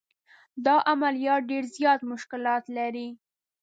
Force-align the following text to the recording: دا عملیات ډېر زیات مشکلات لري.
دا 0.65 0.75
عملیات 0.91 1.41
ډېر 1.51 1.63
زیات 1.75 1.99
مشکلات 2.11 2.63
لري. 2.77 3.07